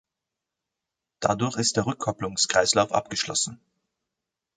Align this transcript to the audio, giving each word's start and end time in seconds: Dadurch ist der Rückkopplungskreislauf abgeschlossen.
Dadurch 1.19 1.57
ist 1.57 1.77
der 1.77 1.85
Rückkopplungskreislauf 1.85 2.91
abgeschlossen. 2.91 3.59